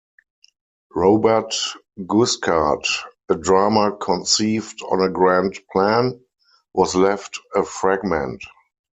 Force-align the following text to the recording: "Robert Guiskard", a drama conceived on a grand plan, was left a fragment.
"Robert 0.95 1.53
Guiskard", 2.07 2.87
a 3.29 3.35
drama 3.35 3.95
conceived 4.01 4.81
on 4.89 4.99
a 4.99 5.11
grand 5.11 5.59
plan, 5.71 6.19
was 6.73 6.95
left 6.95 7.39
a 7.53 7.61
fragment. 7.63 8.43